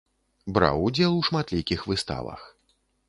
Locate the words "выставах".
1.93-2.41